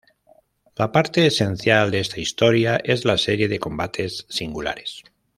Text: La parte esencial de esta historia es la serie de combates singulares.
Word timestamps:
La 0.77 0.91
parte 0.91 1.27
esencial 1.27 1.91
de 1.91 1.99
esta 1.99 2.19
historia 2.19 2.77
es 2.77 3.05
la 3.05 3.19
serie 3.19 3.47
de 3.47 3.59
combates 3.59 4.25
singulares. 4.29 5.03